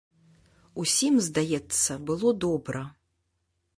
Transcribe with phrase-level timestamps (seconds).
[0.83, 2.81] Усім, здаецца, было добра.